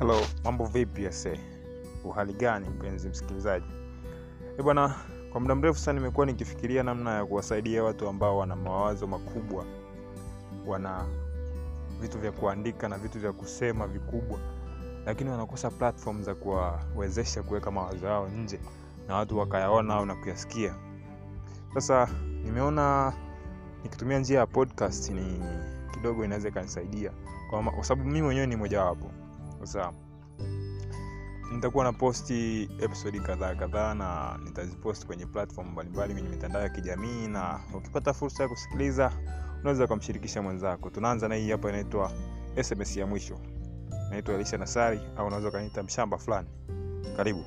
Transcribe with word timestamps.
Hello, 0.00 0.20
mambo 0.44 0.64
vipi 0.66 1.06
ase? 1.06 1.40
Uhali 2.04 2.32
gani 2.32 2.68
mpenzi 2.68 3.08
msikilizaji? 3.08 3.66
e 4.58 4.62
bwana, 4.62 4.94
kwa 5.32 5.40
muda 5.40 5.54
mrefu 5.54 5.78
sana 5.78 5.98
nimekuwa 6.00 6.26
nikifikiria 6.26 6.82
namna 6.82 7.14
ya 7.14 7.26
kuwasaidia 7.26 7.84
watu 7.84 8.08
ambao 8.08 8.38
wana 8.38 8.56
mawazo 8.56 9.06
makubwa, 9.06 9.64
wana 10.66 11.06
vitu 12.00 12.18
vya 12.18 12.32
kuandika 12.32 12.88
na 12.88 12.98
vitu 12.98 13.18
vya 13.18 13.32
kusema 13.32 13.86
vikubwa, 13.86 14.38
lakini 15.06 15.30
wanakosa 15.30 15.70
platform 15.70 16.22
za 16.22 16.34
kuwawezesha 16.34 17.42
kuweka 17.42 17.70
mawazo 17.70 18.06
yao 18.06 18.28
nje 18.28 18.60
na 19.08 19.16
watu 19.16 19.38
wakayaona 19.38 19.94
au 19.94 20.06
na 20.06 20.14
kuyasikia. 20.14 20.74
Sasa 21.74 22.08
nimeona 22.44 23.12
nikitumia 23.82 24.18
njia 24.18 24.38
ya 24.38 24.46
podcast 24.46 25.10
ni 25.10 25.42
kidogo 25.94 26.24
inaweza 26.24 26.48
ikanisaidia 26.48 27.10
kwa 27.50 27.84
sababu 27.84 28.08
mimi 28.08 28.22
mwenyewe 28.22 28.46
ni 28.46 28.56
mojawapo. 28.56 29.10
Sasa 29.60 29.92
nitakuwa 31.52 31.84
na 31.84 31.92
posti 31.92 32.62
episodi 32.80 33.20
kadhaa 33.20 33.54
kadhaa 33.54 33.94
na 33.94 34.38
nitazipost 34.44 35.06
kwenye 35.06 35.26
platform 35.26 35.68
mbalimbali 35.68 36.12
kwenye 36.12 36.28
mitandao 36.28 36.62
ya 36.62 36.68
kijamii 36.68 37.28
na 37.28 37.60
ukipata 37.74 38.12
fursa 38.12 38.42
ya 38.42 38.48
kusikiliza 38.48 39.12
unaweza 39.60 39.84
ukamshirikisha 39.84 40.42
mwenzako. 40.42 40.90
Tunaanza 40.90 41.28
na 41.28 41.34
hii 41.34 41.50
hapa 41.50 41.68
inaitwa 41.68 42.12
sms 42.62 42.96
ya 42.96 43.06
mwisho. 43.06 43.38
Naitwa 44.10 44.34
elisha 44.34 44.58
nasari 44.58 45.00
au 45.16 45.26
unaweza 45.26 45.48
ukaniita 45.48 45.82
mshamba 45.82 46.18
fulani. 46.18 46.48
Karibu 47.16 47.44